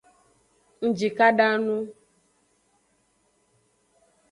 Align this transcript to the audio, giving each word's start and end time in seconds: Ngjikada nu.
Ngjikada 0.85 1.47
nu. 1.65 1.77